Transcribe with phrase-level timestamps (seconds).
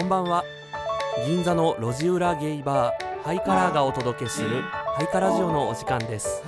[0.00, 0.44] こんばんは。
[1.26, 6.42] 銀座の路地裏ゲイバーハイカラーがお届けするハイカラジオのお時間です。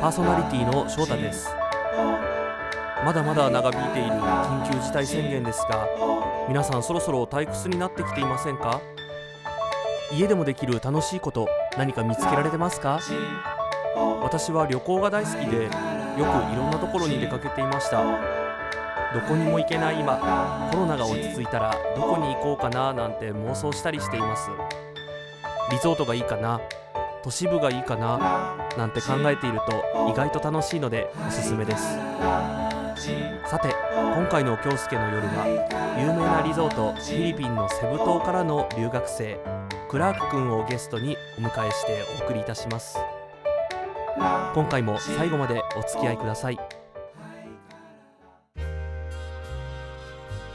[0.00, 1.50] パーソナリティの翔太です。
[3.04, 5.86] まだまだ長引いている緊急事態宣言ですが
[6.48, 8.80] 皆さんそろそろ退屈になってきていませんか？
[10.10, 13.00] 家でもできる楽しいこと何か見つけられてますか？
[14.22, 15.74] 私は旅行が大好きでよく
[16.16, 18.41] いろんなところに出かけていました。
[19.14, 24.50] どこにも行けない今コロナが落ち着いたらどこに行こうかななんて妄想したりしています。
[25.70, 26.60] リゾートがいいかな
[27.22, 31.98] 都市部がいいかななんて考えていると意外と楽しいのでおすすめです。
[33.46, 39.38] さて今回の京介の夜は有名なリゾートフィリピンのセブ島からの留学生
[39.88, 42.98] クラーク君をゲストにお迎えしてお送りいたします。
[44.54, 46.81] 今回も最後までお付き合いください。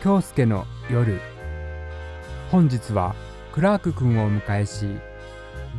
[0.02, 1.20] 京介の夜。
[2.52, 3.16] 本日は
[3.52, 4.86] クラーク君をお迎えし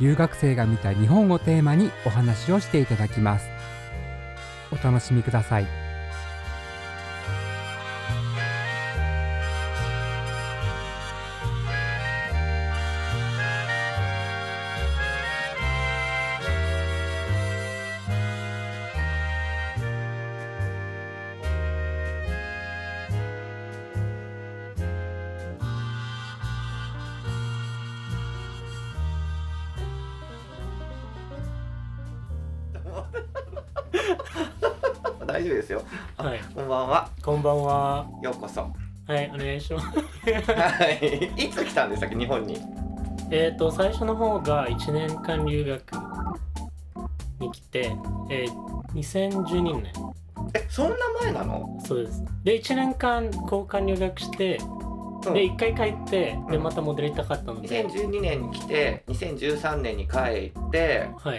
[0.01, 3.49] 留学生が見た日本をテーマにお話をしていただきます。
[4.73, 5.88] お楽しみください。
[35.27, 35.83] 大丈夫ですよ。
[36.17, 37.09] はい、こんばんは。
[37.23, 38.07] こんばんは。
[38.23, 38.63] ようこそ。
[39.07, 39.87] はい、お願いします。
[39.89, 39.95] は
[41.01, 41.33] い。
[41.37, 42.59] いつ来たんでしたっけ日本に？
[43.31, 45.93] えっと、最初の方が1年間留学
[47.41, 47.93] に来て、
[48.31, 48.53] えー、
[48.95, 49.93] 2012年。
[50.55, 51.79] え、そんな前なの？
[51.85, 52.25] そうです。
[52.45, 54.79] で、1年間交換留学して、うん
[55.21, 61.39] で、1回帰って、で、うんまた戻りたかったので、2012年に来て、2013年に帰って、はい、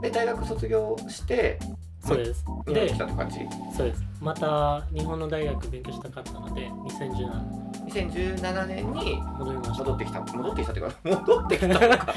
[0.00, 1.58] で大学卒業して
[2.04, 2.44] そうです。
[2.66, 3.38] 来たって感じ？
[3.76, 4.02] そうです。
[4.20, 9.78] また日本の大学勉強したかったので、2017年2017年に戻りました。
[9.78, 10.20] 戻ってきた。
[10.20, 12.14] 戻ってきたっていうか戻ってきたのか。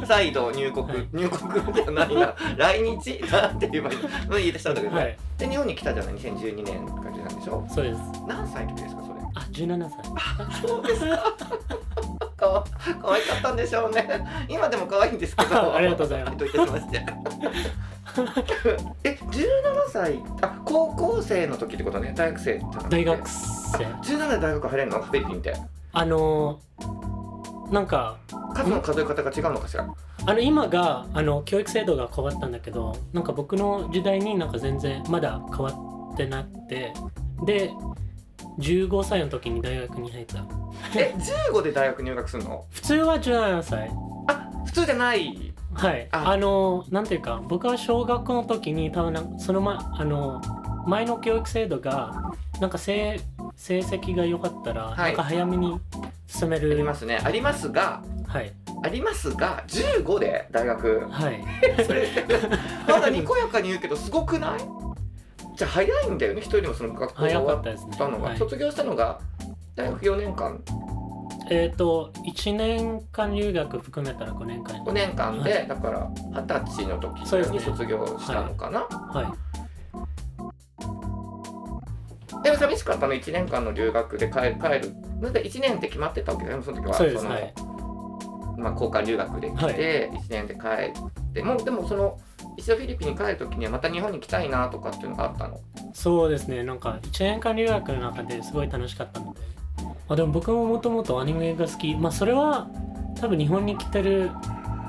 [0.06, 2.34] 再度入国、はい入国じゃないな。
[2.56, 3.98] 来日なんて言えばいい
[4.42, 7.66] 言い出したんだけど、はい、で日本に来たじゃない？2012年感じなんでしょ？
[7.68, 8.00] そうです。
[8.28, 9.14] 何歳の時ですかそれ？
[9.34, 10.62] あ、17歳。
[10.68, 11.34] そうですか。
[12.36, 12.64] かわ
[13.02, 14.06] 可愛かったんでしょうね。
[14.48, 15.74] 今でも可愛いんですけど。
[15.74, 17.06] ありがとうございますどういたしまして。
[19.04, 19.44] え、17
[19.88, 22.60] 歳、あ、高校生の時ってことね、大学生。
[22.88, 23.84] 大学生。
[23.84, 25.54] 17で大学入れるの、フィリピンって。
[25.92, 28.16] あのー、なんか、
[28.54, 29.86] 数の数え方が違うのかしら？
[30.28, 35.70] あの今があの教育制度が変わったんだけどなんか僕の時代になんか全然まだ変わ
[36.14, 36.92] ってなくて
[37.44, 37.70] で
[38.58, 40.44] 15歳の時に大学に入った
[40.96, 41.14] え、
[41.52, 42.64] 15で大学入学するの？
[42.70, 43.90] 普通は17歳
[44.28, 45.52] あ、普通じゃない。
[45.74, 50.40] はいああのなんていうか僕は小学校の時に多分その、ま、あの
[50.86, 53.20] 前の教育制度がなんか成
[53.56, 55.78] 成績が良かったら、はいなんか早めに
[56.26, 57.20] 進めあるりますね。
[57.22, 58.02] ありますが。
[58.26, 58.52] はい
[58.82, 61.06] ありますが、15で大学。
[61.10, 61.44] はい
[61.86, 62.08] それ
[62.88, 64.60] まだにこやかに言うけどすごくない？
[65.56, 67.62] じゃあ早いんだよね一人でもその学校が終わっっ
[67.96, 68.38] たのが、はい。
[68.38, 69.18] 卒業したのが
[69.74, 70.62] 大学4年間。
[71.48, 75.68] えっ、と1年間留学含めたら5年間5年間で、はい。
[75.68, 77.26] だから二十歳の時に
[77.60, 79.26] 卒業したのかな、はい。
[82.42, 84.94] でも寂しかったの1年間の留学で帰帰る。
[85.20, 86.92] なんで1年って決まってたわけだよねその時は。
[86.94, 87.54] その、はい。
[88.58, 90.92] まあ、交換留学で来て、1年で帰っ
[91.32, 91.42] て。
[91.42, 92.18] もうでもその
[92.56, 95.60] 一度フィリピンに帰る時にはまた日本に来たいなとかっていうのがあったの？
[95.92, 96.62] そうですね。
[96.64, 99.40] なんか1年間留学の中ですごい楽しかったので、
[99.78, 101.94] まあ、でも僕ももともとアニメが好き。
[101.94, 102.68] まあそれは
[103.20, 104.30] 多分日本に来てる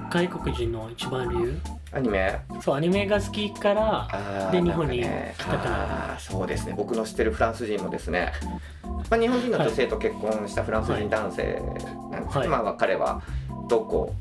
[0.09, 1.59] 外国人の一番理由。
[1.93, 2.39] アニメ？
[2.61, 5.05] そうアニメが好きからで日本に来
[5.37, 6.73] たくなるあーそうですね。
[6.75, 8.33] 僕の知ってるフランス人もですね、
[9.09, 12.47] まあ、日本人の女性と結婚したフランス人男性なんですけど、はい。
[12.47, 13.21] まあ彼は
[13.69, 14.13] どこ？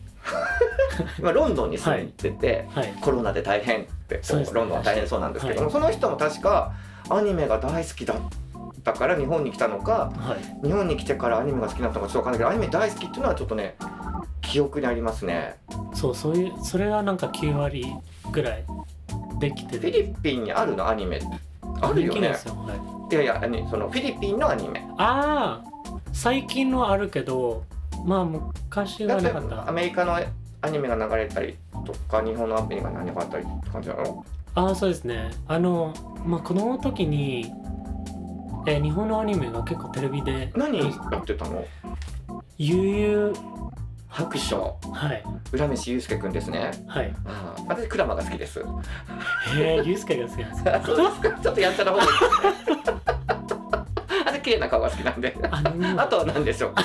[1.19, 2.93] 今ロンドンに住んでて、はい。
[3.00, 4.20] コロナで大変って
[4.52, 5.73] ロンドンは大変そうなんですけども、はい。
[5.73, 6.73] その人も確か
[7.08, 8.17] アニメが大好きだっ
[8.82, 10.67] たから日本に来たのかはい。
[10.67, 13.76] 日本に来てからアニメが好きになったのかちょっとわかんないけどアニメ大好きっていうのはちょっとね
[14.40, 15.56] 記憶にありますね。
[15.93, 17.94] そうそういうそれはなんか9割
[18.31, 18.64] ぐらい
[19.38, 21.20] できてフィるリピンにあるのアニメ
[21.81, 22.28] あるよね。
[22.28, 24.87] よ、はい、いやいやそのフィリピンのアニメ。
[24.99, 25.76] ああ
[26.12, 27.64] 最近のあるけど
[28.05, 30.19] まあ昔はなかっアたメリカの
[30.66, 34.24] アニメが流れたりとか日本のアニメが何があったりって感じなの？
[34.54, 35.30] ああそうですね。
[35.46, 37.52] あのまあ子供の時に、
[38.66, 41.64] えー日本のアニメが結構テレビで何やってたの？
[42.58, 43.72] 悠々
[44.08, 44.78] 白書。
[44.92, 45.22] はい。
[45.52, 46.70] 浦飯祐介くんですね。
[46.86, 47.14] はい。
[47.26, 48.60] ああ私クラマが好きです。
[48.60, 48.64] へ
[49.58, 50.82] えユースケが好きなんですか？
[50.84, 51.20] そうです。
[51.20, 52.04] かちょっとやんちゃな方で。
[52.04, 52.18] すね
[54.26, 55.36] あれ綺麗な顔が好きなんで。
[55.50, 56.82] あのあとは何でしょうか？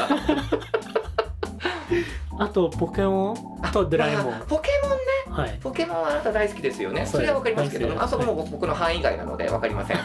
[2.41, 3.71] あとポケモン？
[3.71, 4.33] とドラえもん。
[4.33, 4.97] あポケモンね。
[5.43, 5.59] はい。
[5.61, 7.05] ポケモンはあなた大好きですよね。
[7.05, 8.03] それはわかりますけど大好きです。
[8.05, 9.97] あそこも僕の範囲外なのでわかりません。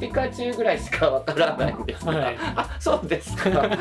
[0.00, 2.38] ピカチュウぐらいしかわからないんですが、はい。
[2.56, 3.50] あそうですか。
[3.50, 3.76] なん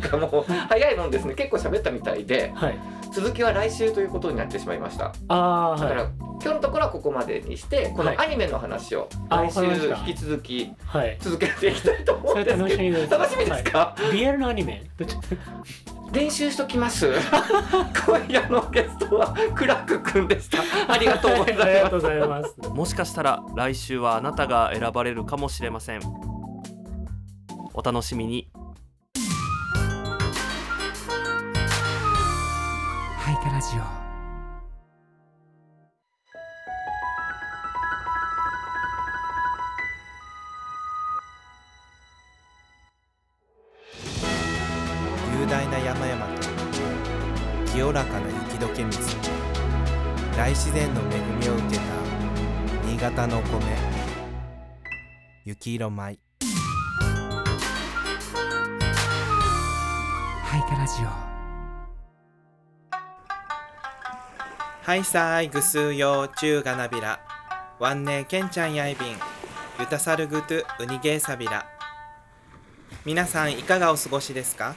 [0.00, 1.34] かもう早いもんですね。
[1.34, 2.52] 結構喋ったみたいで。
[2.54, 2.78] はい
[3.18, 5.12] 続きは来週ということになってしまいました。
[5.26, 9.64] ああだから、はい今日のところはここまでにしてこのはいアニメの話をあ来週
[10.06, 11.16] 引き続きはい。
[11.20, 12.64] 続けていきたいと思うんですけど。
[12.64, 13.10] 楽しみです。
[13.10, 14.84] 楽しみですか、はい、リアルのアニメ？
[16.12, 17.10] 練習しときます。
[18.06, 20.58] 今夜のゲストはクラックくんでした。
[20.92, 21.66] ありがとうございます。
[21.66, 22.70] ありがとうございます。
[22.70, 26.00] もしかしたら来週はあなたが選ばれるかもしれません。
[27.74, 28.48] お楽しみに
[33.28, 33.80] ハイカラジオ。
[45.38, 46.48] 雄大な山々と
[47.70, 49.14] 清らかな雪解け水。
[50.34, 51.82] 大自然の恵みを受けた
[52.86, 53.76] 新潟のお米。
[55.44, 56.18] 雪色米。
[60.44, 61.27] ハイカラジオ
[64.88, 67.20] はいさーいぐすうようちゅうがなびら。
[67.78, 69.18] わんねーけんちゃんやいびん。
[69.78, 71.66] ゆたさるぐとうにげーさびら。
[73.04, 74.76] 皆さんいかがお過ごしですか？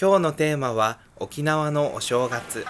[0.00, 2.64] 今日のテーマは沖縄のお正月。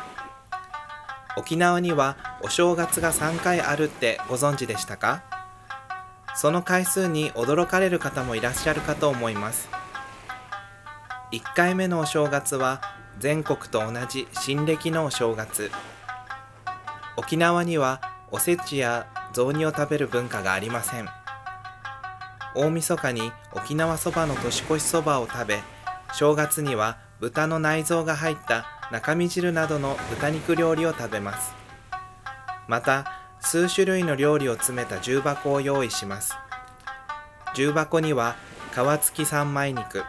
[1.36, 5.22] 沖縄にはお正月が3回あるってご存知でしたか？
[6.34, 9.68] その回数に驚かれる方もいらっしゃるかと思います。
[11.30, 12.82] 1回目のお正月は
[13.20, 15.70] 全国と同じ新暦のお正月。
[17.16, 21.08] 沖縄にはおせちや雑煮を食べる文化がありません。
[22.54, 25.60] 大晦日に沖縄そばの年越しそばを食べ
[26.14, 31.54] 正月には豚の内臓が入った中身汁などの豚肉料理を食べます。
[32.68, 36.34] また数種類の料理を詰めた重箱を用意します。
[37.54, 38.36] 重箱には
[38.72, 40.04] 皮付き三枚肉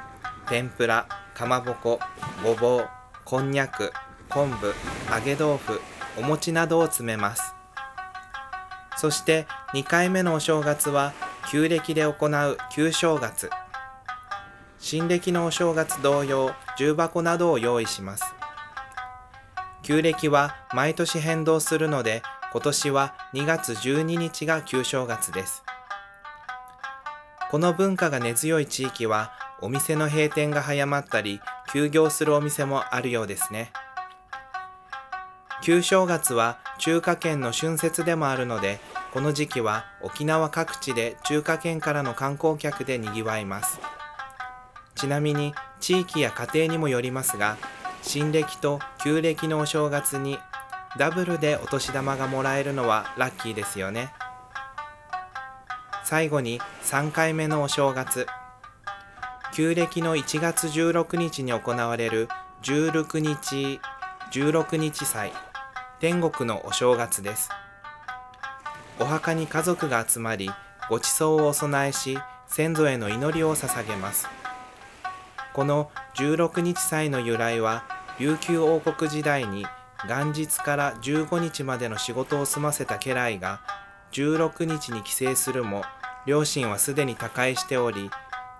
[0.47, 1.99] 天ぷらかまぼこ
[2.43, 2.89] ごぼう
[3.25, 3.93] こんにゃく
[4.29, 4.73] 昆布
[5.13, 5.81] 揚げ豆腐
[6.17, 7.53] お餅などを詰めます。
[8.97, 11.13] そして2回目のお正月は
[11.51, 13.49] 旧暦で行う旧正月。
[14.79, 18.23] 新暦のお正月同様重箱などを用意します。
[19.83, 22.21] 旧暦は毎年変動するので
[22.51, 25.63] 今年は2月12日が旧正月です。
[27.49, 29.31] この文化が根強い地域は
[29.61, 31.39] お店の閉店が早まったり
[31.71, 33.71] 休業するお店もあるようですね。
[35.61, 38.79] 旧正月は中華圏の春節でもあるので
[39.11, 43.79] この時期は沖縄各地で中華圏からの観光客でにぎわいます。
[44.95, 47.57] ちなみに地域や家庭にもよりますが
[48.01, 50.39] 新暦と旧暦のお正月に
[50.97, 54.11] ダブルでお年玉がもらえるのはラッキーですよね。
[56.03, 58.27] 最後に3回目のお正月。
[59.53, 62.29] 旧暦の1月16日に行われる
[62.63, 63.79] 16日
[64.31, 65.31] 16日祭。
[65.99, 67.49] 天国のお正月です。
[68.99, 70.51] お墓に家族が集まり
[70.89, 74.27] ご馳走をお供えし先祖への祈りを捧げます。
[75.53, 77.83] この16日祭の由来は
[78.19, 79.65] 琉球王国時代に
[80.07, 83.61] 元日から15日までの仕事を済ませた家来が
[84.11, 85.81] 16日に帰省するも
[86.27, 88.11] 両親はすでに他界しており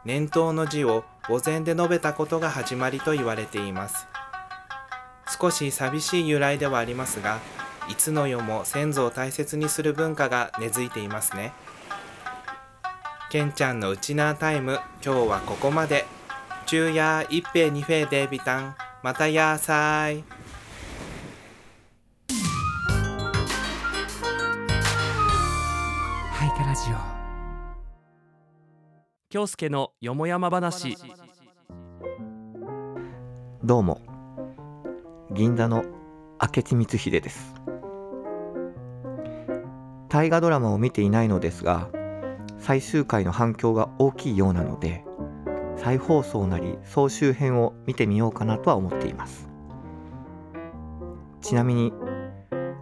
[0.06, 4.08] 年頭の字を墓前で述べたことが始まりと言われています。
[5.28, 7.40] 少し寂しい由来ではありますが
[7.90, 11.54] いつの世も先祖を大切にする文化が根付いていますね。
[13.30, 16.06] けんちゃんのウチナータイム今日はここまで。
[16.66, 20.24] 昼夜一平二平デービタンまたやーさーい。
[26.32, 26.96] ハイカラジオ。
[29.30, 30.98] 京介のよもやま話。
[33.64, 34.17] どうも
[35.38, 35.86] 銀座の
[36.42, 37.54] 明智光秀です。
[40.10, 41.90] 大河ドラマを見ていないのですが
[42.58, 45.06] 最終回の反響が大きいようなので
[45.76, 49.48] 再放送なり総集編を見てみようかなとは思っています。
[51.42, 51.94] ちなみに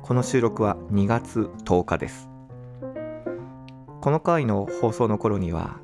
[0.01, 2.29] この収録は2月10日です。
[4.00, 5.81] この回の放送の頃には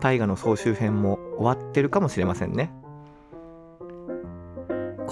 [0.00, 2.72] 大河の総集編も終わってるかもしれませんね。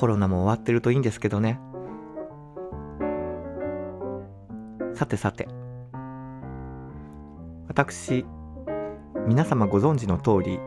[0.00, 1.60] コロナも終わってるといいんですけどね。
[4.94, 5.46] さてさて。
[7.68, 8.24] 私
[9.26, 10.58] 皆様ご存知の通り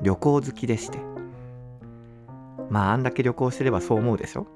[0.00, 1.00] 旅行好きでして。
[2.70, 4.46] まああんだけ旅行してればそう思うでしょ。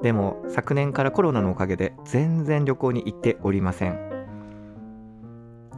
[0.00, 3.98] でも昨年からコロナのおかげで全然旅行に行っておりません。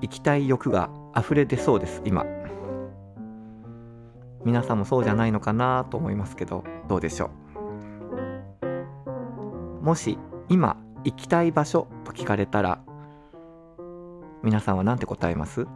[0.03, 2.27] 行きたい欲が溢れてそうです今。
[4.47, 7.31] 皆さんもそうじゃないのかなと思いますけどどうでしょ
[8.63, 9.85] う？
[9.85, 12.79] もし今行きたい場所と聞かれたら
[14.45, 15.67] 皆さんは何て答えます？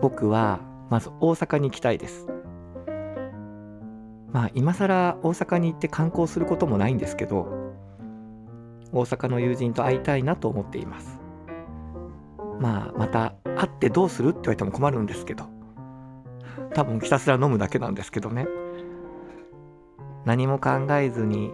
[0.00, 2.28] 僕はまず大阪に行きたいです。
[4.32, 7.48] まあ今更大阪に行って観光することもないんですけど
[8.92, 11.18] 大阪の友人と会いたいなと思っています。
[12.60, 15.46] まあまた会ってどうするって言われても困るんですけど
[16.74, 18.46] 多分ひたすら飲むだけなんですけどね。
[20.24, 21.52] 何も考えずに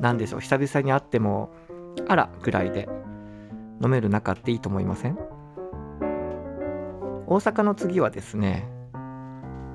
[0.00, 1.50] 何でしょう久々に会っても
[2.08, 2.88] あらぐらいで
[3.82, 5.18] 飲める仲っていいと思いません？
[7.26, 8.68] 大阪の次はですね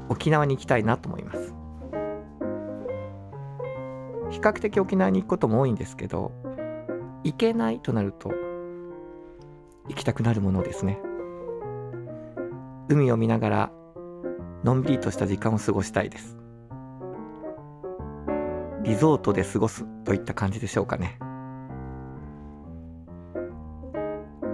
[0.09, 1.53] 沖縄に行きたいなと思います。
[4.31, 6.31] 比較的沖縄に行くことも多いんですけど
[7.23, 8.31] 行けないとなると
[9.87, 10.99] 行きたくなるものですね。
[12.89, 13.71] 海を見ながら
[14.65, 16.35] のんびりとした時間を過ごしたいです。
[18.81, 21.19] リゾートで過ごすといった感じでしょうかね。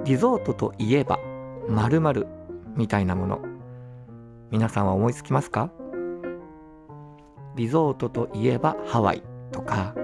[0.04, 1.18] リゾートといえば
[1.70, 2.28] 〇〇
[2.76, 3.40] みたいなもの。
[4.50, 5.72] 皆さんは思いつきますか？
[7.56, 9.24] リゾートといえばハワイ。
[9.54, 9.96] とか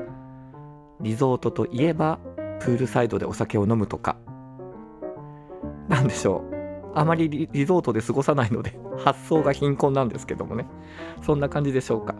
[1.01, 2.19] リゾートといえば
[2.61, 4.15] プールサイドでお酒を飲むとか。
[5.89, 6.56] なんでしょう？
[6.99, 10.65] あまりリゾートで過ごさないので 発想が貧困なんですけどもね。
[11.21, 12.15] そんな感じでしょうか。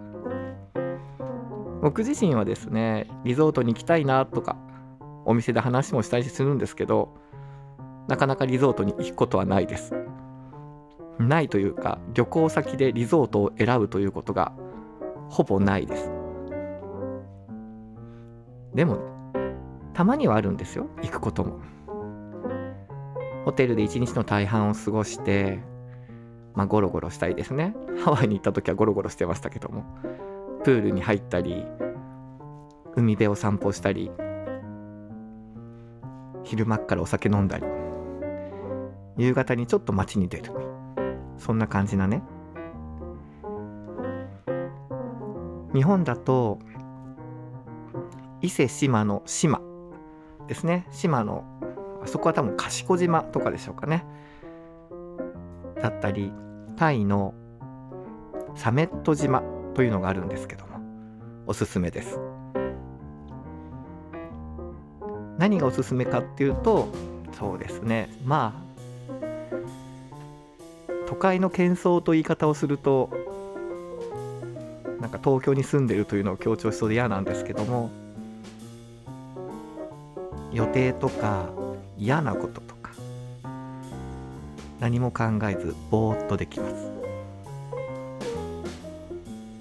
[1.81, 4.55] 僕自身はですねリゾートに行きたいなとか
[5.25, 7.09] お店で話もしたりするんですけど
[8.07, 9.95] なかなかリゾートに行くことはないです。
[11.17, 14.53] ないというか旅行先でリゾートを選ぶということが
[15.29, 16.11] ほぼないです。
[18.75, 19.01] でも、ね、
[19.95, 21.59] たまにはあるんですよ行くことも。
[23.47, 25.59] ホテルで一日の大半を過ごして
[26.53, 27.73] まあゴロゴロしたいですね。
[28.03, 29.85] ハワイに行った時はゴロゴロしてましたけども。
[30.65, 31.65] プールに入ったり
[32.97, 34.11] 海辺を散歩したり
[36.43, 37.63] 昼間からお酒飲んだり。
[39.15, 40.51] 夕方にちょっと街に出る。
[41.37, 42.23] そんな感じなね。
[45.73, 46.59] 日本だと
[48.41, 49.61] 伊勢志摩の島
[50.49, 50.85] ですね。
[50.91, 51.45] 島の
[52.07, 54.05] あそこは多分賢島とかでしょうかね。
[55.81, 56.31] だったり
[56.77, 57.33] タイの
[58.55, 59.43] サメット島
[59.75, 60.79] というのがあるんですけども
[61.45, 62.17] おすすめです。
[65.37, 66.87] 何がおすすめかっていうと
[67.37, 68.09] そうですね。
[68.23, 68.67] まあ
[71.07, 73.09] 都会の喧騒と言い方をすると
[75.01, 77.91] なんか東京に住んでるというのを強調しそうで嫌なんですけども
[80.53, 81.49] 予定とか
[81.97, 82.91] 嫌なこととか
[84.79, 86.91] 何も考えずぼーっとできます。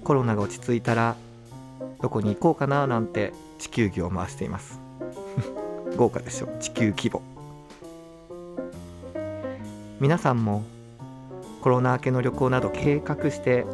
[0.03, 1.15] コロナが落ち着いたら
[2.01, 4.79] どこに行こうかななんて地球儀を回しています。
[5.97, 6.47] 豪華でしょ。
[6.59, 7.21] 地球規模。
[9.99, 10.63] 皆さんも
[11.61, 13.65] コロナ明けの旅行など計画して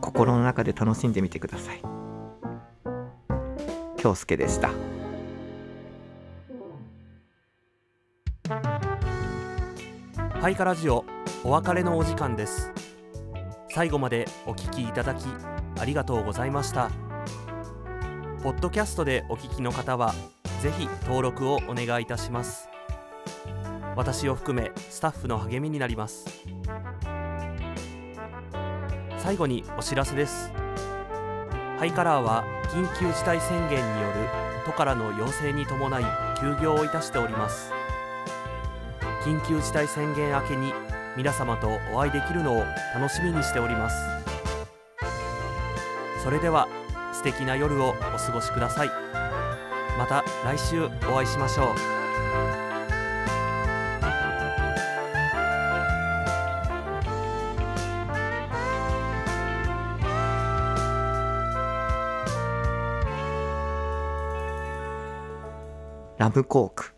[0.00, 1.80] 心の中で楽しんでみてください。
[3.96, 4.97] 京介でした。
[10.40, 11.04] ハイカラジオ
[11.42, 12.70] お別れのお時間です。
[13.70, 15.24] 最後までお聞きいただき
[15.80, 16.90] ありがとうございました。
[18.44, 20.14] ポッドキャストでお聞きの方は
[20.62, 22.68] ぜひ登録をお願いいたします。
[23.96, 26.28] 私を含めスタッフの励みになります。
[29.16, 30.52] 最後にお知らせです。
[31.78, 34.28] ハイカラーは緊急事態宣言による
[34.66, 36.04] 都からの要請に伴い
[36.38, 37.72] 休業をいたしております。
[39.24, 40.72] 緊急事態宣言明けに
[41.16, 43.96] 皆様とお会いできるのを楽しみにしております。
[46.22, 46.68] それでは
[47.12, 48.90] 素敵な夜をお過ごしください。
[49.98, 51.98] また来週お会いしましょう。
[66.18, 66.97] ラムコーク